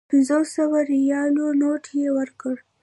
د 0.03 0.03
پنځو 0.11 0.39
سوو 0.55 0.77
ریالو 0.91 1.45
نوټ 1.61 1.83
یې 1.99 2.07
ورکړ. 2.17 2.55